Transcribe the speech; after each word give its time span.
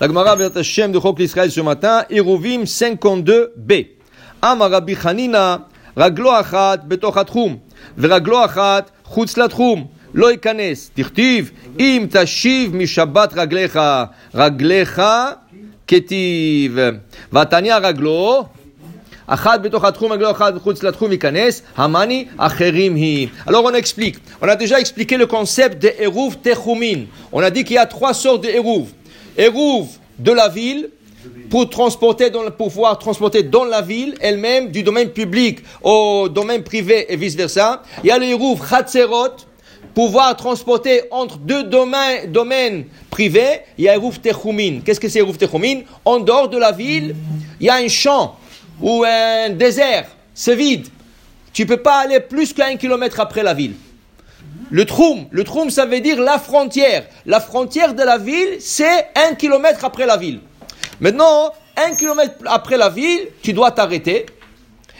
La 0.00 0.06
Gemara 0.08 0.36
Hashem 0.54 0.92
de 0.92 0.98
Chok 0.98 1.18
l'Israël 1.18 1.50
ce 1.50 1.60
matin, 1.60 2.04
Eruvim 2.10 2.64
52b. 2.64 3.86
Amar 4.42 4.70
Rabbi 4.70 4.94
Chanina, 4.94 5.68
Raglo 5.96 6.30
achat 6.30 6.78
betoch 6.88 7.16
התחום, 7.16 7.56
ורגלו 7.98 8.44
אחת 8.44 8.90
חוץ 9.04 9.36
לתחום. 9.36 9.86
לא 10.14 10.30
ייכנס. 10.30 10.90
תכתיב, 10.94 11.50
אם 11.78 12.06
תשיב 12.10 12.76
משבת 12.76 13.32
רגליך, 13.36 13.80
רגליך 14.34 15.02
כתיב. 15.86 16.78
ותניא 17.32 17.74
רגלו, 17.74 18.44
אחת 19.26 19.62
בתוך 19.62 19.84
התחום, 19.84 20.12
רגלו 20.12 20.30
אחת 20.30 20.54
חוץ 20.62 20.82
לתחום 20.82 21.12
ייכנס, 21.12 21.62
המאני 21.76 22.24
אחרים 22.36 22.94
היא. 22.94 23.28
Alors 23.46 23.64
on 23.64 23.74
explique. 23.74 24.16
On 24.42 24.48
a 24.48 24.56
déjà 24.56 24.80
expliqué 24.80 25.16
le 25.16 25.26
concept 25.26 25.82
de 25.82 25.90
Eruv 25.98 26.36
Techumin. 26.42 27.06
On 27.32 27.40
a 27.40 27.50
dit 27.50 27.64
qu'il 27.64 27.76
y 27.76 27.78
a 27.78 27.86
trois 27.86 28.14
sortes 28.14 28.42
de 28.44 28.48
Eruv. 28.48 28.86
Eruv 29.37 29.87
de 30.19 30.31
la 30.31 30.49
ville, 30.49 30.89
pour 31.49 31.69
transporter 31.69 32.29
dans, 32.29 32.43
pour 32.51 32.69
pouvoir 32.69 32.97
transporter 32.99 33.43
dans 33.43 33.65
la 33.65 33.81
ville 33.81 34.15
elle-même 34.21 34.71
du 34.71 34.83
domaine 34.83 35.09
public 35.09 35.59
au 35.81 36.27
domaine 36.29 36.63
privé 36.63 37.11
et 37.11 37.15
vice 37.15 37.35
versa. 37.35 37.83
Il 38.03 38.07
y 38.07 38.11
a 38.11 38.17
le 38.17 38.25
Eruv 38.25 38.59
Chatzerot, 38.67 39.37
pouvoir 39.93 40.35
transporter 40.35 41.03
entre 41.11 41.37
deux 41.37 41.63
domaines, 41.63 42.31
domaines 42.31 42.85
privés. 43.09 43.61
Il 43.77 43.85
y 43.85 43.89
a 43.89 43.95
Eruv 43.95 44.19
Techumin. 44.19 44.81
Qu'est-ce 44.83 44.99
que 44.99 45.09
c'est 45.09 45.19
Eruv 45.19 45.37
Techumin 45.37 45.81
En 46.05 46.19
dehors 46.19 46.49
de 46.49 46.57
la 46.57 46.71
ville, 46.71 47.15
il 47.59 47.65
y 47.65 47.69
a 47.69 47.75
un 47.75 47.87
champ 47.87 48.37
ou 48.81 49.03
un 49.05 49.49
désert, 49.49 50.07
c'est 50.33 50.55
vide. 50.55 50.87
Tu 51.53 51.65
peux 51.65 51.77
pas 51.77 52.01
aller 52.01 52.19
plus 52.19 52.53
qu'un 52.53 52.75
kilomètre 52.75 53.19
après 53.19 53.41
la 53.41 53.53
ville. 53.53 53.73
Le 54.69 54.85
troum, 54.85 55.27
le 55.31 55.43
troum, 55.43 55.69
ça 55.69 55.85
veut 55.85 55.99
dire 55.99 56.19
la 56.19 56.39
frontière. 56.39 57.05
La 57.25 57.39
frontière 57.39 57.93
de 57.93 58.03
la 58.03 58.17
ville, 58.17 58.57
c'est 58.59 59.09
un 59.15 59.35
kilomètre 59.35 59.85
après 59.85 60.05
la 60.05 60.17
ville. 60.17 60.41
Maintenant, 60.99 61.51
un 61.77 61.95
kilomètre 61.95 62.35
après 62.45 62.77
la 62.77 62.89
ville, 62.89 63.27
tu 63.41 63.53
dois 63.53 63.71
t'arrêter 63.71 64.25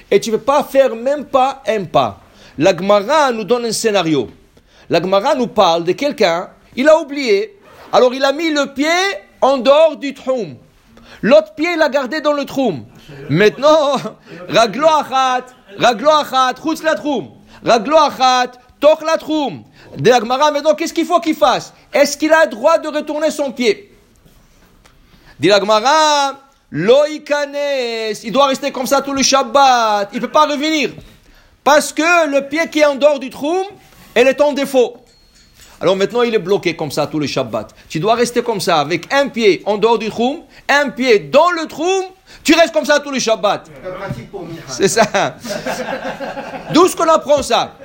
et 0.09 0.19
tu 0.19 0.31
ne 0.31 0.38
peux 0.38 0.44
pas 0.44 0.64
faire 0.64 0.95
même 0.95 1.25
pas 1.25 1.61
un 1.67 1.83
pas. 1.86 2.22
La 2.58 2.75
Gemara 2.75 3.31
nous 3.31 3.44
donne 3.44 3.66
un 3.66 3.72
scénario. 3.72 4.30
La 4.89 5.02
Gemara 5.02 5.36
nous 5.36 5.47
parle 5.47 5.83
de 5.83 5.92
quelqu'un, 5.92 6.49
il 6.75 6.88
a 6.88 6.99
oublié, 6.99 7.58
alors 7.92 8.14
il 8.14 8.23
a 8.23 8.31
mis 8.31 8.49
le 8.52 8.73
pied 8.73 8.88
en 9.42 9.58
dehors 9.58 9.97
du 9.97 10.14
troum. 10.14 10.55
L'autre 11.21 11.53
pied, 11.55 11.69
il 11.73 11.80
l'a 11.80 11.89
gardé 11.89 12.21
dans 12.21 12.33
le 12.33 12.45
troum. 12.45 12.86
Maintenant, 13.30 13.95
raglo 14.49 14.88
achat, 14.88 15.45
raglo 15.77 16.09
achat, 16.09 16.53
troum. 16.95 17.30
Raglo 17.66 17.97
achat, 17.97 18.52
toch 18.80 19.02
la 19.06 19.17
troum. 19.17 19.64
De 19.97 20.09
la 20.09 20.20
Gemara, 20.20 20.52
maintenant, 20.52 20.75
qu'est-ce 20.75 20.94
qu'il 20.94 21.06
faut 21.06 21.20
qu'il 21.20 21.36
fasse? 21.36 21.73
Est-ce 21.94 22.17
qu'il 22.17 22.31
a 22.31 22.45
le 22.45 22.52
droit 22.52 22.78
de 22.78 22.88
retourner 22.88 23.31
son 23.31 23.52
pied? 23.52 23.92
Dit 25.39 25.47
la 25.47 25.59
Gemara, 25.59 26.39
loïkanes, 26.72 27.55
il 28.23 28.31
doit 28.31 28.48
rester 28.48 28.72
comme 28.72 28.88
ça 28.88 29.02
tout 29.02 29.14
le 29.14 29.23
Shabbat, 29.23 30.09
il 30.11 30.16
ne 30.16 30.25
peut 30.25 30.31
pas 30.31 30.45
revenir. 30.45 30.92
Parce 31.64 31.94
que 31.94 32.28
le 32.28 32.48
pied 32.48 32.67
qui 32.70 32.80
est 32.80 32.86
en 32.86 32.95
dehors 32.95 33.20
du 33.20 33.30
troum, 33.30 33.66
elle 34.14 34.28
est 34.28 34.42
en 34.42 34.53
défaut. 34.53 34.98
Alors 35.80 35.95
maintenant, 35.95 36.23
il 36.23 36.33
est 36.33 36.39
bloqué 36.39 36.75
comme 36.75 36.92
ça 36.92 37.05
tout 37.05 37.20
le 37.20 37.28
Shabbat. 37.28 37.75
Tu 37.88 38.00
dois 38.00 38.16
rester 38.16 38.42
comme 38.42 38.59
ça, 38.59 38.80
avec 38.80 39.14
un 39.14 39.28
pied 39.28 39.61
en 39.66 39.78
dehors 39.78 40.00
du 40.00 40.09
troum, 40.09 40.42
un 40.67 40.89
pied 40.89 41.20
dans 41.20 41.52
le 41.52 41.67
troum, 41.67 42.05
tu 42.44 42.55
restes 42.55 42.73
comme 42.73 42.86
ça 42.86 43.00
tout 43.00 43.11
le 43.11 43.20
Shabbat. 43.20 43.70
C'est 44.70 44.88
ça. 44.88 45.36
D'où 46.73 46.86
est-ce 46.86 46.95
qu'on 46.95 47.08
apprend 47.08 47.44
ça? 47.44 47.75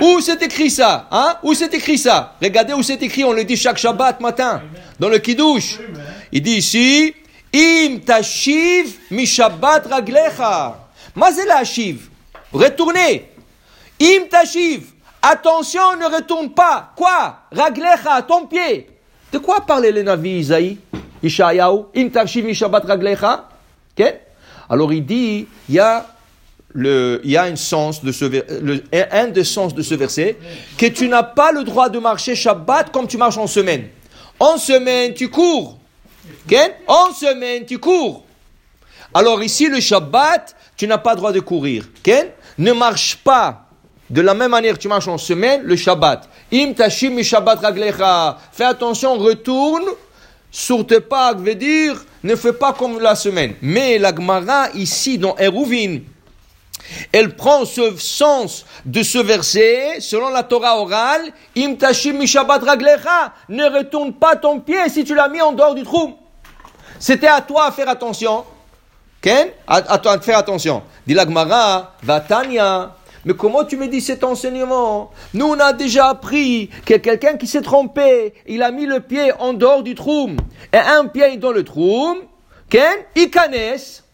Où 0.00 0.20
c'est 0.20 0.42
écrit 0.42 0.70
ça 0.70 1.08
hein? 1.10 1.36
Où 1.42 1.54
c'est 1.54 1.72
écrit 1.74 1.98
ça? 1.98 2.34
Regardez 2.42 2.72
où 2.74 2.82
c'est 2.82 3.02
écrit, 3.02 3.24
on 3.24 3.32
le 3.32 3.44
dit 3.44 3.56
chaque 3.56 3.78
Shabbat 3.78 4.20
matin, 4.20 4.62
dans 4.98 5.08
le 5.08 5.18
Kiddush. 5.18 5.78
Il 6.32 6.42
dit 6.42 6.56
ici, 6.56 7.14
Im 7.54 8.00
tashiv 8.04 8.98
mi 9.10 9.26
Shabbat 9.26 9.86
raglecha. 9.86 10.76
la 11.16 11.64
shiv. 11.64 12.08
Retournez. 12.52 13.30
Im 14.00 14.28
tashiv. 14.30 14.92
Attention, 15.22 15.96
ne 15.98 16.14
retourne 16.14 16.50
pas. 16.50 16.92
Quoi? 16.94 17.38
Raglecha, 17.50 18.22
ton 18.22 18.46
pied. 18.46 18.88
De 19.32 19.38
quoi 19.38 19.64
parlait 19.66 19.90
le 19.92 20.02
Navi 20.02 20.38
Isaïe 20.40 20.78
Ishayahu? 21.22 21.86
Im 21.96 22.10
tashiv 22.10 22.44
mi 22.44 22.54
Shabbat 22.54 22.84
raglecha? 22.84 23.48
Alors 24.68 24.92
il 24.92 25.04
dit, 25.04 25.46
il 25.68 25.74
y 25.74 25.78
a 25.78 26.06
le, 26.74 27.20
il 27.24 27.30
y 27.30 27.36
a 27.36 27.44
un 27.44 27.56
sens 27.56 28.02
de 28.02 28.12
ce, 28.12 28.24
un 29.12 29.28
des 29.28 29.44
sens 29.44 29.74
de 29.74 29.82
ce 29.82 29.94
verset, 29.94 30.36
que 30.76 30.86
tu 30.86 31.08
n'as 31.08 31.22
pas 31.22 31.52
le 31.52 31.64
droit 31.64 31.88
de 31.88 31.98
marcher 31.98 32.34
Shabbat 32.34 32.92
comme 32.92 33.06
tu 33.06 33.16
marches 33.16 33.38
en 33.38 33.46
semaine. 33.46 33.88
En 34.38 34.58
semaine, 34.58 35.14
tu 35.14 35.28
cours. 35.28 35.78
En 36.86 37.12
semaine, 37.14 37.64
tu 37.64 37.78
cours. 37.78 38.24
Alors 39.14 39.42
ici, 39.42 39.68
le 39.68 39.80
Shabbat, 39.80 40.54
tu 40.76 40.86
n'as 40.86 40.98
pas 40.98 41.12
le 41.12 41.16
droit 41.16 41.32
de 41.32 41.40
courir. 41.40 41.88
Ne 42.58 42.72
marche 42.72 43.16
pas 43.16 43.62
de 44.10 44.20
la 44.20 44.34
même 44.34 44.50
manière 44.50 44.74
que 44.74 44.78
tu 44.78 44.88
marches 44.88 45.08
en 45.08 45.18
semaine, 45.18 45.62
le 45.62 45.76
Shabbat. 45.76 46.28
Im 46.52 46.74
tashim 46.74 47.22
Shabbat. 47.22 47.60
Fais 48.52 48.64
attention, 48.64 49.16
retourne. 49.16 49.84
Surtout 50.50 51.00
pas, 51.02 51.34
veut 51.34 51.54
dire, 51.54 52.02
ne 52.22 52.34
fais 52.34 52.52
pas 52.52 52.72
comme 52.72 52.98
la 53.00 53.14
semaine. 53.14 53.54
Mais 53.60 53.98
la 53.98 54.14
Gemara, 54.14 54.70
ici, 54.74 55.18
dans 55.18 55.36
Eruvin, 55.36 55.98
elle 57.12 57.34
prend 57.36 57.64
ce 57.64 57.96
sens 57.98 58.64
de 58.84 59.02
ce 59.02 59.18
verset, 59.18 60.00
selon 60.00 60.28
la 60.28 60.42
Torah 60.42 60.78
orale, 60.78 61.32
Im 61.56 61.74
tashim 61.74 62.24
Shabbat 62.26 62.62
raglecha. 62.62 63.32
Ne 63.48 63.64
retourne 63.64 64.12
pas 64.12 64.36
ton 64.36 64.60
pied 64.60 64.88
si 64.88 65.04
tu 65.04 65.14
l'as 65.14 65.28
mis 65.28 65.40
en 65.40 65.52
dehors 65.52 65.74
du 65.74 65.82
trou. 65.82 66.14
C'était 66.98 67.26
à 67.26 67.40
toi 67.40 67.66
à 67.66 67.72
faire 67.72 67.88
attention. 67.88 68.44
Ken? 69.20 69.48
À, 69.66 69.98
toi 69.98 70.16
de 70.16 70.24
faire 70.24 70.38
attention. 70.38 70.82
Dit 71.06 71.14
l'Agmara, 71.14 71.94
Vatania. 72.02 72.94
Mais 73.24 73.34
comment 73.34 73.64
tu 73.64 73.76
me 73.76 73.88
dis 73.88 74.00
cet 74.00 74.22
enseignement? 74.22 75.10
Nous, 75.34 75.46
on 75.46 75.58
a 75.58 75.72
déjà 75.72 76.10
appris 76.10 76.70
que 76.84 76.94
quelqu'un 76.94 77.36
qui 77.36 77.48
s'est 77.48 77.62
trompé, 77.62 78.34
il 78.46 78.62
a 78.62 78.70
mis 78.70 78.86
le 78.86 79.00
pied 79.00 79.32
en 79.40 79.52
dehors 79.52 79.82
du 79.82 79.96
trou 79.96 80.30
et 80.72 80.76
un 80.76 81.06
pied 81.06 81.36
dans 81.36 81.50
le 81.50 81.64
trou. 81.64 82.14
Ken? 82.70 82.98
Connaisse. 83.32 84.04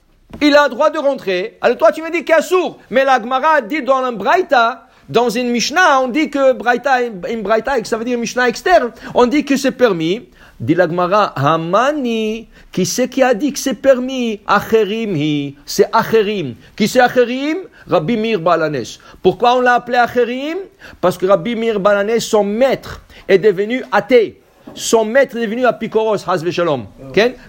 Il 0.41 0.57
a 0.57 0.65
le 0.65 0.71
droit 0.71 0.91
de 0.91 0.99
rentrer. 0.99 1.59
Alors 1.61 1.77
toi, 1.77 1.93
tu 1.93 2.03
me 2.03 2.11
dis 2.11 2.25
sourd. 2.43 2.79
Mais 2.91 3.05
l'Agmara 3.05 3.61
dit 3.61 3.83
dans 3.83 3.99
un 3.99 4.13
Braïta, 4.13 4.89
dans 5.09 5.29
une 5.29 5.51
Mishnah, 5.51 6.01
on 6.01 6.09
dit 6.09 6.31
que 6.31 6.53
Braïta, 6.53 7.03
une 7.03 7.43
Braïta, 7.43 7.73
ça 7.85 7.97
veut 7.97 8.05
dire 8.05 8.19
Mishnah 8.19 8.49
externe, 8.49 8.93
on 9.15 9.27
dit 9.27 9.45
que 9.45 9.57
c'est 9.57 9.73
permis. 9.73 10.29
Dit 10.59 10.75
l'Agmara, 10.75 11.33
Hamani, 11.37 12.49
qui 12.71 12.87
c'est 12.87 13.09
qui 13.09 13.23
a 13.23 13.35
dit 13.35 13.53
que 13.53 13.59
c'est 13.59 13.75
permis? 13.75 14.41
Acherim 14.47 15.55
c'est 15.67 15.89
Acherim. 15.93 16.55
Qui 16.77 16.87
c'est 16.87 17.01
Acherim? 17.01 17.59
Rabbi 17.89 18.17
Mir 18.17 18.39
Balanes. 18.39 18.99
Pourquoi 19.23 19.57
on 19.57 19.61
l'a 19.61 19.75
appelé 19.75 19.99
Acherim? 19.99 20.59
Parce 21.01 21.19
que 21.19 21.27
Rabbi 21.27 21.57
Mir 21.57 21.81
Balanes, 21.81 22.21
son 22.21 22.45
maître, 22.45 23.03
est 23.27 23.39
devenu 23.39 23.83
athée. 23.91 24.42
Son 24.75 25.05
maître 25.05 25.37
est 25.37 25.43
devenu 25.43 25.67
Apikoros, 25.67 26.29
Hazve 26.29 26.51
Shalom. 26.51 26.87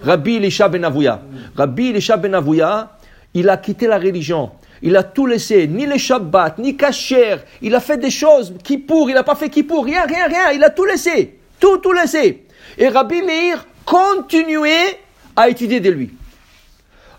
Rabbi 0.02 0.36
Elisha 0.36 0.68
Ben 0.68 0.84
Avouya. 0.84 1.20
Rabbi 1.56 1.90
Elisha 1.90 2.16
Ben 2.16 2.34
Avouya, 2.34 2.90
il 3.32 3.48
a 3.48 3.56
quitté 3.56 3.86
la 3.86 3.98
religion. 3.98 4.50
Il 4.82 4.96
a 4.96 5.02
tout 5.02 5.26
laissé, 5.26 5.66
ni 5.66 5.86
les 5.86 5.98
Shabbat, 5.98 6.58
ni 6.58 6.76
Kacher. 6.76 7.36
Il 7.62 7.74
a 7.74 7.80
fait 7.80 7.96
des 7.96 8.10
choses, 8.10 8.54
qui 8.62 8.84
il 8.88 9.14
n'a 9.14 9.22
pas 9.22 9.34
fait 9.34 9.48
qui 9.48 9.62
pour, 9.62 9.84
rien, 9.84 10.04
rien, 10.06 10.26
rien. 10.26 10.50
Il 10.52 10.62
a 10.62 10.70
tout 10.70 10.84
laissé. 10.84 11.38
Tout, 11.58 11.78
tout 11.78 11.92
laissé. 11.92 12.44
Et 12.76 12.88
Rabbi 12.88 13.22
Meir 13.22 13.64
continuait 13.84 14.98
à 15.36 15.48
étudier 15.48 15.80
de 15.80 15.90
lui. 15.90 16.10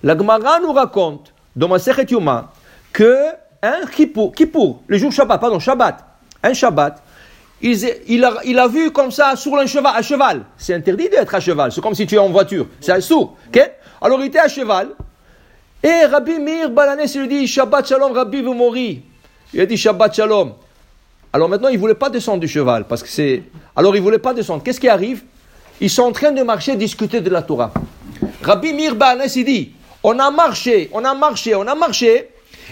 La 0.03 0.17
Gemara 0.17 0.59
nous 0.59 0.73
raconte, 0.73 1.33
dans 1.55 1.67
ma 1.67 1.77
Yoma, 1.77 2.51
que 2.93 3.15
un 3.63 3.85
Kippour, 3.87 4.33
Kippour, 4.33 4.83
le 4.87 4.97
jour 4.97 5.11
Shabbat, 5.11 5.41
pardon, 5.41 5.59
Shabbat, 5.59 6.05
un 6.43 6.53
Shabbat, 6.53 7.01
il, 7.61 8.59
a, 8.59 8.67
vu 8.67 8.91
comme 8.91 9.11
ça 9.11 9.35
sur 9.35 9.55
un 9.55 9.65
cheval, 9.65 9.93
à 9.95 10.01
cheval. 10.01 10.45
C'est 10.57 10.73
interdit 10.73 11.09
d'être 11.09 11.33
à 11.33 11.39
cheval, 11.39 11.71
c'est 11.71 11.81
comme 11.81 11.95
si 11.95 12.05
tu 12.05 12.15
es 12.15 12.17
en 12.17 12.29
voiture, 12.29 12.67
c'est 12.81 12.91
un 12.91 13.01
sourd. 13.01 13.37
Alors 14.01 14.19
il 14.19 14.27
était 14.27 14.39
à 14.39 14.47
cheval, 14.47 14.89
et 15.83 16.05
Rabbi 16.05 16.39
Meir 16.39 16.69
Balanes, 16.69 17.07
il 17.13 17.21
lui 17.21 17.27
dit 17.27 17.47
Shabbat 17.47 17.87
Shalom, 17.87 18.11
Rabbi 18.11 18.41
vous 18.41 18.53
mourir. 18.53 18.97
Il 19.53 19.61
a 19.61 19.65
dit 19.65 19.77
Shabbat 19.77 20.15
Shalom. 20.15 20.53
Alors 21.31 21.49
maintenant, 21.49 21.69
il 21.69 21.75
ne 21.75 21.79
voulait 21.79 21.95
pas 21.95 22.09
descendre 22.09 22.39
du 22.39 22.47
cheval, 22.47 22.85
parce 22.87 23.03
que 23.03 23.09
c'est. 23.09 23.43
Alors 23.75 23.95
il 23.95 23.99
ne 23.99 24.03
voulait 24.03 24.19
pas 24.19 24.33
descendre. 24.33 24.63
Qu'est-ce 24.63 24.79
qui 24.79 24.89
arrive? 24.89 25.23
Ils 25.81 25.89
sont 25.89 26.03
en 26.03 26.11
train 26.11 26.31
de 26.31 26.41
marcher, 26.43 26.75
discuter 26.75 27.21
de 27.21 27.29
la 27.29 27.41
Torah. 27.41 27.71
Rabbi 28.41 28.73
Mirban, 28.73 29.17
il 29.35 29.45
dit, 29.45 29.73
on 30.03 30.17
a 30.19 30.31
marché, 30.31 30.89
on 30.93 31.03
a 31.03 31.13
marché, 31.13 31.55
on 31.55 31.67
a 31.67 31.75
marché, 31.75 32.29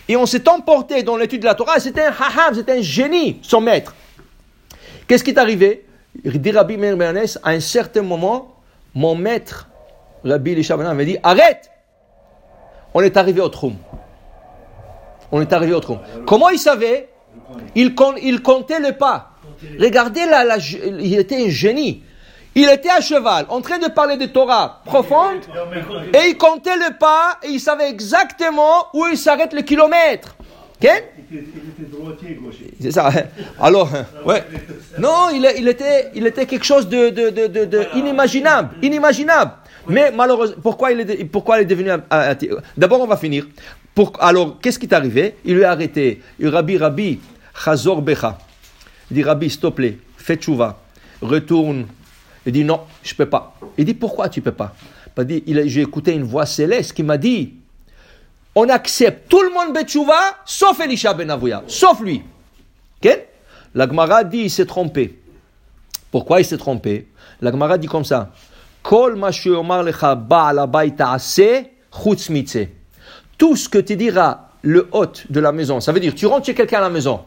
et 0.07 0.15
on 0.15 0.25
s'est 0.25 0.47
emporté 0.47 1.03
dans 1.03 1.17
l'étude 1.17 1.41
de 1.41 1.45
la 1.45 1.55
Torah, 1.55 1.79
c'était 1.79 2.03
un 2.03 2.11
haham, 2.11 2.55
c'était 2.55 2.73
un 2.73 2.81
génie, 2.81 3.39
son 3.41 3.61
maître. 3.61 3.93
Qu'est-ce 5.13 5.23
qui 5.23 5.29
est 5.29 5.37
arrivé? 5.37 5.85
Dit 6.25 6.51
Rabbi 6.51 6.75
Mirban, 6.75 7.13
à 7.43 7.51
un 7.51 7.59
certain 7.59 8.01
moment, 8.01 8.55
mon 8.95 9.13
maître, 9.13 9.69
Rabbi 10.23 10.53
Elisha 10.53 10.75
m'a 10.75 11.05
dit, 11.05 11.19
arrête 11.21 11.69
On 12.95 13.01
est 13.01 13.15
arrivé 13.15 13.39
au 13.39 13.49
trou. 13.49 13.73
On 15.31 15.39
est 15.39 15.53
arrivé 15.53 15.71
au 15.71 15.79
trou. 15.81 15.99
Comment 16.25 16.49
il 16.49 16.57
savait? 16.57 17.09
Il, 17.75 17.93
il 18.23 18.41
comptait 18.41 18.79
le 18.79 18.93
pas. 18.93 19.33
Regardez 19.79 20.25
là, 20.25 20.57
il 20.57 21.19
était 21.19 21.45
un 21.45 21.49
génie. 21.49 22.01
Il 22.55 22.67
était 22.67 22.89
à 22.89 22.99
cheval, 22.99 23.45
en 23.49 23.61
train 23.61 23.77
de 23.77 23.89
parler 23.89 24.17
de 24.17 24.25
Torah 24.25 24.81
profonde, 24.83 25.41
et 26.11 26.29
il 26.29 26.37
comptait 26.39 26.75
le 26.75 26.97
pas, 26.97 27.37
et 27.43 27.49
il 27.49 27.59
savait 27.59 27.87
exactement 27.87 28.87
où 28.95 29.05
il 29.05 29.17
s'arrête 29.19 29.53
le 29.53 29.61
kilomètre. 29.61 30.35
Il 31.31 31.37
était 31.39 31.89
droitier, 31.91 32.37
gaucher. 32.41 32.71
C'est 32.79 32.91
ça. 32.91 33.07
hein. 33.09 33.23
Alors, 33.59 33.89
ouais. 34.25 34.43
Non, 34.99 35.29
il, 35.33 35.45
était, 35.67 36.11
il 36.13 36.27
était 36.27 36.45
quelque 36.45 36.65
chose 36.65 36.87
de, 36.87 37.09
de, 37.09 37.29
de, 37.29 37.47
de- 37.47 37.65
de 37.65 37.85
inimaginable, 37.95 38.69
inimaginable. 38.81 39.51
Mais 39.87 40.11
malheureusement, 40.11 40.57
pourquoi 40.61 40.91
il 40.91 40.99
est, 41.01 41.25
pourquoi 41.25 41.57
il 41.59 41.63
est 41.63 41.65
devenu 41.65 41.89
D'abord, 42.77 43.01
on 43.01 43.07
va 43.07 43.17
finir. 43.17 43.47
Pour- 43.95 44.13
alors, 44.19 44.59
qu'est-ce 44.61 44.77
qui 44.79 44.85
est 44.85 44.93
arrivé? 44.93 45.35
Il 45.45 45.55
lui 45.55 45.63
a 45.63 45.71
arrêté. 45.71 46.21
Il 46.39 46.47
Rabbi, 46.49 46.77
Rabbi, 46.77 47.19
Chazor 47.63 48.01
Becha. 48.01 48.37
Il 49.11 49.15
dit, 49.15 49.23
Rabbi, 49.23 49.49
s'il 49.49 49.59
te 49.59 49.67
plaît, 49.67 49.97
fais 50.17 50.35
tchouva, 50.35 50.79
retourne. 51.21 51.85
Il 52.45 52.51
dit, 52.51 52.63
non, 52.63 52.81
je 53.03 53.13
peux 53.15 53.25
pas. 53.27 53.55
Il 53.77 53.85
dit, 53.85 53.93
pourquoi 53.93 54.29
tu 54.29 54.41
peux 54.41 54.51
pas? 54.51 54.75
Il 55.17 55.25
dit, 55.25 55.43
j'ai 55.69 55.81
écouté 55.81 56.13
une 56.13 56.23
voix 56.23 56.45
céleste 56.45 56.93
qui 56.93 57.03
m'a 57.03 57.17
dit, 57.17 57.53
on 58.55 58.69
accepte 58.69 59.29
tout 59.29 59.41
le 59.41 59.49
monde 59.49 59.73
Betchouva, 59.73 60.37
sauf 60.45 60.79
Elisha 60.79 61.13
Ben 61.13 61.29
Avouya, 61.29 61.63
sauf 61.67 61.99
lui. 62.01 62.21
Ok? 63.03 63.19
La 63.75 63.87
Gemara 63.87 64.23
dit 64.23 64.39
il 64.39 64.49
s'est 64.49 64.65
trompé. 64.65 65.19
Pourquoi 66.11 66.39
il 66.41 66.45
s'est 66.45 66.57
trompé? 66.57 67.07
La 67.41 67.51
Gemara 67.51 67.77
dit 67.77 67.87
comme 67.87 68.05
ça. 68.05 68.31
Tout 73.37 73.55
ce 73.55 73.69
que 73.69 73.79
te 73.79 73.93
dira 73.93 74.49
le 74.61 74.87
hôte 74.91 75.31
de 75.31 75.39
la 75.39 75.51
maison, 75.51 75.79
ça 75.79 75.91
veut 75.91 75.99
dire 75.99 76.13
tu 76.15 76.25
rentres 76.25 76.45
chez 76.45 76.53
quelqu'un 76.53 76.77
à 76.77 76.81
la 76.81 76.89
maison. 76.89 77.21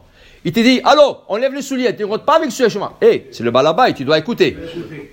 Il 0.44 0.52
te 0.52 0.60
dit, 0.60 0.80
allô, 0.84 1.18
enlève 1.26 1.52
les 1.52 1.62
souliers, 1.62 1.96
tu 1.96 2.02
ne 2.02 2.08
rentres 2.08 2.24
pas 2.24 2.36
avec 2.36 2.52
ce 2.52 2.68
chemin. 2.68 2.92
Hé, 3.02 3.26
c'est 3.32 3.42
le 3.42 3.50
balabaï, 3.50 3.94
tu 3.94 4.04
dois 4.04 4.16
écouter. 4.16 4.56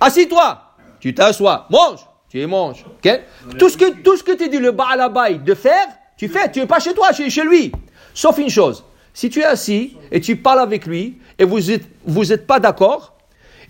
Assis-toi, 0.00 0.62
tu 1.00 1.12
t'assois, 1.12 1.66
mange, 1.70 2.06
tu 2.28 2.46
manges. 2.46 2.84
ok? 3.04 3.20
Tout, 3.58 3.68
ce 3.68 3.76
que, 3.76 4.00
tout 4.02 4.16
ce 4.16 4.22
que 4.22 4.32
te 4.32 4.48
dit 4.48 4.58
le 4.58 4.70
balabaï 4.70 5.40
de 5.40 5.54
faire, 5.54 5.88
tu 6.16 6.28
fais, 6.28 6.50
tu 6.50 6.60
n'es 6.60 6.66
pas 6.66 6.80
chez 6.80 6.94
toi, 6.94 7.12
chez, 7.12 7.30
chez 7.30 7.44
lui. 7.44 7.72
Sauf 8.14 8.38
une 8.38 8.50
chose, 8.50 8.84
si 9.12 9.30
tu 9.30 9.40
es 9.40 9.44
assis 9.44 9.96
et 10.10 10.20
tu 10.20 10.36
parles 10.36 10.60
avec 10.60 10.86
lui 10.86 11.18
et 11.38 11.44
vous 11.44 11.60
n'êtes 11.60 11.84
vous 12.04 12.32
êtes 12.32 12.46
pas 12.46 12.60
d'accord, 12.60 13.14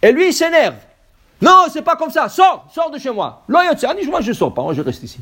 et 0.03 0.13
lui 0.13 0.29
il 0.29 0.33
s'énerve. 0.33 0.77
Non, 1.41 1.65
c'est 1.73 1.83
pas 1.83 1.97
comme 1.97 2.11
ça, 2.11 2.29
sors, 2.29 2.67
sors 2.73 2.91
de 2.91 2.99
chez 2.99 3.11
moi. 3.11 3.43
Loyotse, 3.49 3.85
moi 4.09 4.21
je 4.21 4.33
sors 4.33 4.53
pas, 4.53 4.63
moi 4.63 4.75
je 4.75 4.83
reste 4.83 5.03
ici. 5.03 5.21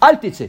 Altitse. 0.00 0.44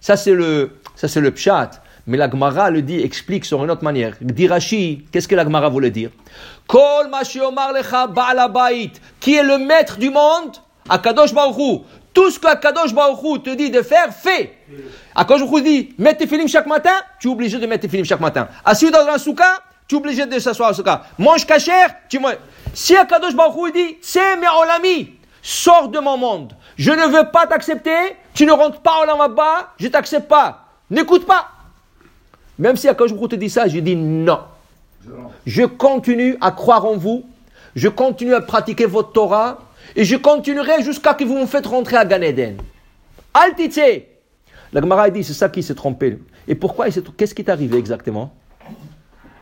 Ça 0.00 0.16
c'est 0.16 0.32
le, 0.32 0.78
ça 0.96 1.20
le 1.20 1.30
pshat. 1.30 1.70
Mais 2.06 2.18
la 2.18 2.30
Gemara 2.30 2.70
le 2.70 2.82
dit, 2.82 3.00
explique 3.00 3.46
sur 3.46 3.64
une 3.64 3.70
autre 3.70 3.82
manière. 3.82 4.14
Dit 4.20 4.46
Rashi, 4.46 5.06
qu'est-ce 5.10 5.26
que 5.26 5.34
la 5.34 5.44
Gemara 5.44 5.70
voulait 5.70 5.90
dire? 5.90 6.10
Kol 6.66 7.10
qui 9.20 9.34
est 9.34 9.42
le 9.42 9.58
maître 9.58 9.96
du 9.96 10.10
monde, 10.10 10.56
Akadosh 10.88 11.32
Baruch. 11.32 11.82
Tout 12.14 12.30
ce 12.30 12.38
que 12.38 12.46
Akadosh 12.46 12.94
Baruch 12.94 13.18
Hu 13.24 13.42
te 13.42 13.50
dit 13.50 13.70
de 13.70 13.82
faire, 13.82 14.14
fais. 14.14 14.56
Akadosh 15.16 15.50
Baruch 15.50 15.58
Hu 15.58 15.62
dit, 15.62 15.94
mets 15.98 16.14
tes 16.14 16.28
films 16.28 16.48
chaque 16.48 16.66
matin, 16.66 16.94
tu 17.18 17.28
es 17.28 17.30
obligé 17.30 17.58
de 17.58 17.66
mettre 17.66 17.82
tes 17.82 17.88
films 17.88 18.04
chaque 18.04 18.20
matin. 18.20 18.48
Assis 18.64 18.90
dans 18.90 19.04
un 19.06 19.18
souka, 19.18 19.58
tu 19.88 19.96
es 19.96 19.98
obligé 19.98 20.24
de 20.24 20.38
s'asseoir 20.38 20.70
au 20.70 20.74
souka. 20.74 21.02
Mange 21.18 21.44
cachère, 21.44 21.92
tu 22.08 22.20
manges. 22.20 22.38
Si 22.72 22.96
Akadosh 22.96 23.34
Baruch 23.34 23.56
Hu 23.56 23.72
dit, 23.72 23.96
c'est 24.00 24.36
mes 24.36 24.46
olami, 24.46 25.10
sors 25.42 25.88
de 25.88 25.98
mon 25.98 26.16
monde. 26.16 26.52
Je 26.78 26.92
ne 26.92 27.06
veux 27.06 27.30
pas 27.30 27.48
t'accepter, 27.48 28.16
tu 28.32 28.46
ne 28.46 28.52
rentres 28.52 28.80
pas 28.80 29.02
au 29.02 29.06
lavaba, 29.06 29.72
je 29.78 29.88
t'accepte 29.88 30.28
pas. 30.28 30.66
N'écoute 30.90 31.26
pas. 31.26 31.48
Même 32.60 32.76
si 32.76 32.88
Akadosh 32.88 33.12
Baruch 33.12 33.24
Hu 33.24 33.28
te 33.30 33.36
dit 33.36 33.50
ça, 33.50 33.66
je 33.66 33.80
dis 33.80 33.96
non. 33.96 34.38
Je 35.44 35.64
continue 35.64 36.38
à 36.40 36.52
croire 36.52 36.86
en 36.86 36.96
vous, 36.96 37.24
je 37.74 37.88
continue 37.88 38.34
à 38.34 38.40
pratiquer 38.40 38.86
votre 38.86 39.12
Torah, 39.12 39.58
et 39.96 40.04
je 40.04 40.16
continuerai 40.16 40.82
jusqu'à 40.82 41.12
ce 41.12 41.16
que 41.16 41.24
vous 41.24 41.38
me 41.38 41.46
faites 41.46 41.66
rentrer 41.66 41.96
à 41.96 42.04
Gan 42.04 42.22
Eden. 42.22 42.56
La 44.72 44.80
Gemara 44.80 45.10
dit, 45.10 45.24
c'est 45.24 45.34
ça 45.34 45.48
qui 45.48 45.62
s'est 45.62 45.74
trompé. 45.74 46.18
Et 46.48 46.54
pourquoi 46.54 46.86
Qu'est-ce 47.16 47.34
qui 47.34 47.42
est 47.42 47.50
arrivé 47.50 47.78
exactement? 47.78 48.32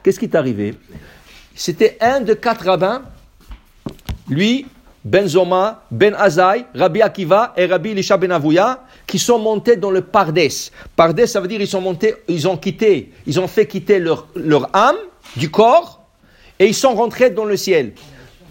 Qu'est-ce 0.02 0.18
qui 0.18 0.26
est 0.26 0.34
arrivé? 0.34 0.74
C'était 1.54 1.96
un 2.00 2.20
de 2.20 2.34
quatre 2.34 2.64
rabbins, 2.64 3.02
lui, 4.28 4.66
Ben 5.04 5.26
Zoma, 5.26 5.84
Ben 5.90 6.14
Azaï, 6.14 6.64
Rabbi 6.74 7.02
Akiva 7.02 7.52
et 7.56 7.66
Rabbi 7.66 7.90
Elisha 7.90 8.16
Ben 8.16 8.30
Avouya, 8.30 8.84
qui 9.06 9.18
sont 9.18 9.38
montés 9.38 9.76
dans 9.76 9.90
le 9.90 10.02
Pardes. 10.02 10.40
Pardes, 10.96 11.26
ça 11.26 11.40
veut 11.40 11.48
dire 11.48 11.60
ils 11.60 11.66
sont 11.66 11.80
montés, 11.80 12.14
ils 12.28 12.46
ont 12.46 12.56
quitté, 12.56 13.12
ils 13.26 13.40
ont 13.40 13.48
fait 13.48 13.66
quitter 13.66 13.98
leur, 13.98 14.28
leur 14.36 14.74
âme 14.74 14.96
du 15.36 15.50
corps 15.50 16.06
et 16.58 16.66
ils 16.66 16.74
sont 16.74 16.94
rentrés 16.94 17.30
dans 17.30 17.44
le 17.44 17.56
ciel. 17.56 17.92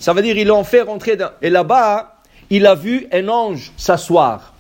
Ça 0.01 0.13
veut 0.13 0.23
dire 0.23 0.35
ils 0.35 0.47
l'ont 0.47 0.63
fait 0.63 0.81
rentrer 0.81 1.15
dans... 1.15 1.29
Et 1.43 1.51
là-bas, 1.51 2.15
il 2.49 2.65
a 2.65 2.73
vu 2.73 3.07
un 3.13 3.29
ange 3.29 3.71
s'asseoir. 3.77 4.53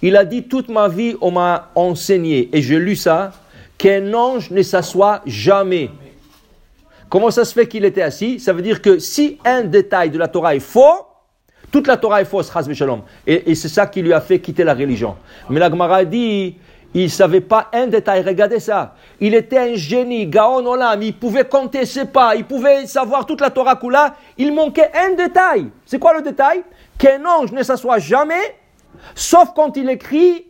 Il 0.00 0.16
a 0.16 0.24
dit 0.24 0.44
toute 0.44 0.70
ma 0.70 0.88
vie, 0.88 1.14
on 1.20 1.30
m'a 1.30 1.70
enseigné, 1.74 2.48
et 2.52 2.62
j'ai 2.62 2.78
lu 2.78 2.96
ça, 2.96 3.32
qu'un 3.76 4.14
ange 4.14 4.50
ne 4.50 4.62
s'assoit 4.62 5.20
jamais. 5.26 5.90
Comment 7.10 7.30
ça 7.30 7.44
se 7.44 7.52
fait 7.52 7.68
qu'il 7.68 7.84
était 7.84 8.00
assis? 8.00 8.40
Ça 8.40 8.54
veut 8.54 8.62
dire 8.62 8.80
que 8.80 8.98
si 8.98 9.38
un 9.44 9.62
détail 9.62 10.08
de 10.08 10.18
la 10.18 10.26
Torah 10.26 10.56
est 10.56 10.60
faux, 10.60 11.06
toute 11.70 11.86
la 11.86 11.98
Torah 11.98 12.22
est 12.22 12.24
fausse, 12.24 12.50
Chaz. 12.50 12.66
Et, 13.26 13.50
et 13.50 13.54
c'est 13.54 13.68
ça 13.68 13.86
qui 13.86 14.00
lui 14.00 14.14
a 14.14 14.22
fait 14.22 14.40
quitter 14.40 14.64
la 14.64 14.72
religion. 14.72 15.16
Mais 15.50 15.60
la 15.60 15.68
Gemara 15.68 16.02
dit, 16.06 16.56
il 16.94 17.10
savait 17.10 17.40
pas 17.40 17.68
un 17.72 17.86
détail. 17.86 18.22
Regardez 18.22 18.60
ça. 18.60 18.94
Il 19.20 19.34
était 19.34 19.58
un 19.58 19.74
génie, 19.74 20.26
Gaon 20.26 20.64
Olam. 20.64 21.02
Il 21.02 21.14
pouvait 21.14 21.44
compter 21.44 21.84
ses 21.84 22.06
pas. 22.06 22.34
Il 22.36 22.44
pouvait 22.44 22.86
savoir 22.86 23.26
toute 23.26 23.40
la 23.40 23.50
Torah 23.50 23.76
Kula. 23.76 24.14
Il 24.38 24.54
manquait 24.54 24.90
un 24.94 25.14
détail. 25.14 25.68
C'est 25.84 25.98
quoi 25.98 26.14
le 26.14 26.22
détail? 26.22 26.62
Qu'un 26.98 27.24
ange 27.26 27.52
ne 27.52 27.62
s'assoit 27.62 27.98
jamais, 27.98 28.56
sauf 29.14 29.50
quand 29.54 29.76
il 29.76 29.90
écrit 29.90 30.46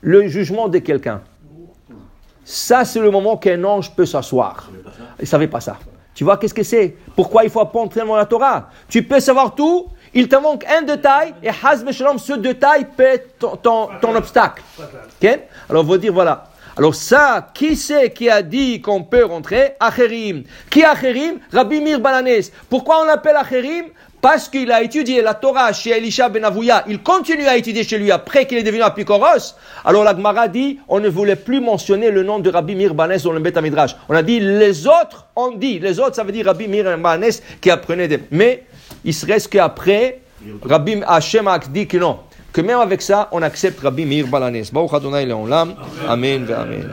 le 0.00 0.26
jugement 0.26 0.68
de 0.68 0.78
quelqu'un. 0.78 1.20
Ça, 2.44 2.84
c'est 2.84 3.00
le 3.00 3.10
moment 3.10 3.36
qu'un 3.36 3.62
ange 3.62 3.94
peut 3.94 4.06
s'asseoir. 4.06 4.70
Il 5.20 5.26
savait 5.26 5.48
pas 5.48 5.60
ça. 5.60 5.76
Tu 6.14 6.24
vois, 6.24 6.36
qu'est-ce 6.36 6.54
que 6.54 6.64
c'est? 6.64 6.96
Pourquoi 7.14 7.44
il 7.44 7.50
faut 7.50 7.60
apprendre 7.60 7.92
tellement 7.92 8.16
la 8.16 8.26
Torah? 8.26 8.70
Tu 8.88 9.04
peux 9.04 9.20
savoir 9.20 9.54
tout, 9.54 9.86
il 10.14 10.28
te 10.28 10.36
manque 10.36 10.64
un 10.66 10.82
détail, 10.82 11.34
et 11.42 11.50
ce 11.50 12.32
détail 12.34 12.86
peut 12.96 13.02
être 13.02 13.60
ton, 13.60 14.14
obstacle. 14.14 14.62
Alors, 15.68 15.88
on 15.88 15.96
dire, 15.96 16.12
voilà. 16.12 16.48
Alors 16.78 16.94
ça, 16.94 17.48
qui 17.54 17.74
c'est 17.74 18.12
qui 18.12 18.30
a 18.30 18.40
dit 18.40 18.80
qu'on 18.80 19.02
peut 19.02 19.24
rentrer? 19.24 19.72
Acherim. 19.80 20.44
Qui 20.70 20.84
Acherim 20.84 21.40
Rabbi 21.52 21.80
Mir 21.80 21.98
Balanes. 21.98 22.44
Pourquoi 22.70 23.02
on 23.02 23.04
l'appelle 23.04 23.34
Acherim 23.34 23.86
Parce 24.20 24.48
qu'il 24.48 24.70
a 24.70 24.80
étudié 24.80 25.20
la 25.20 25.34
Torah 25.34 25.72
chez 25.72 25.90
Elisha 25.90 26.28
Ben 26.28 26.44
Avouya. 26.44 26.84
Il 26.86 27.02
continue 27.02 27.48
à 27.48 27.56
étudier 27.56 27.82
chez 27.82 27.98
lui 27.98 28.12
après 28.12 28.46
qu'il 28.46 28.58
est 28.58 28.62
devenu 28.62 28.82
apikoros. 28.82 29.56
Alors 29.84 30.04
la 30.04 30.14
Gemara 30.14 30.46
dit, 30.46 30.78
on 30.86 31.00
ne 31.00 31.08
voulait 31.08 31.34
plus 31.34 31.60
mentionner 31.60 32.12
le 32.12 32.22
nom 32.22 32.38
de 32.38 32.48
Rabbi 32.48 32.76
Mir 32.76 32.94
Balanes 32.94 33.22
dans 33.24 33.32
le 33.32 33.40
Beth 33.40 33.60
Midrash. 33.60 33.96
On 34.08 34.14
a 34.14 34.22
dit, 34.22 34.38
les 34.38 34.86
autres 34.86 35.26
ont 35.34 35.50
dit. 35.50 35.80
Les 35.80 35.98
autres, 35.98 36.14
ça 36.14 36.22
veut 36.22 36.30
dire 36.30 36.46
Rabbi 36.46 36.68
Mir 36.68 36.96
Balanes 36.96 37.32
qui 37.60 37.72
apprenait 37.72 38.06
des... 38.06 38.20
Mais 38.30 38.62
il 39.08 39.14
se 39.14 39.24
reste 39.24 39.48
qu'après, 39.48 40.20
Rabbi 40.62 41.00
Hashem 41.06 41.48
a 41.48 41.58
dit 41.58 41.86
que 41.86 41.96
non. 41.96 42.18
Que 42.52 42.60
même 42.60 42.78
avec 42.78 43.00
ça, 43.00 43.30
on 43.32 43.40
accepte 43.40 43.80
Rabbi 43.80 44.04
Mir 44.04 44.26
Balanes. 44.26 44.66
Amen 46.06 46.46
Amen. 46.52 46.84